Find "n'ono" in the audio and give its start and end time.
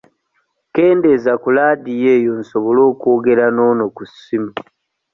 3.55-3.83